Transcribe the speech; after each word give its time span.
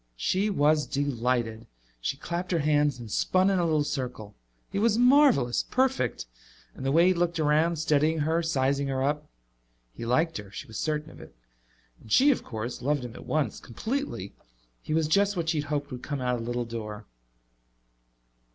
She 0.17 0.49
was 0.49 0.87
delighted. 0.87 1.67
She 2.01 2.17
clapped 2.17 2.51
her 2.51 2.57
hands 2.65 2.97
and 2.97 3.11
spun 3.11 3.51
in 3.51 3.59
a 3.59 3.63
little 3.65 3.83
circle. 3.83 4.33
He 4.71 4.79
was 4.79 4.97
marvelous, 4.97 5.61
perfect! 5.61 6.25
And 6.73 6.83
the 6.83 6.91
way 6.91 7.03
he 7.03 7.09
had 7.09 7.19
looked 7.19 7.39
around, 7.39 7.75
studying 7.75 8.17
her, 8.21 8.41
sizing 8.41 8.87
her 8.87 9.03
up. 9.03 9.29
He 9.93 10.03
liked 10.03 10.37
her; 10.39 10.49
she 10.49 10.65
was 10.65 10.79
certain 10.79 11.11
of 11.11 11.21
it. 11.21 11.35
And 12.01 12.11
she, 12.11 12.31
of 12.31 12.43
course, 12.43 12.81
loved 12.81 13.05
him 13.05 13.13
at 13.13 13.27
once, 13.27 13.59
completely. 13.59 14.33
He 14.81 14.95
was 14.95 15.07
just 15.07 15.37
what 15.37 15.49
she 15.49 15.59
had 15.61 15.69
hoped 15.69 15.91
would 15.91 16.01
come 16.01 16.19
out 16.19 16.33
of 16.33 16.41
the 16.41 16.47
little 16.47 16.65
door. 16.65 17.05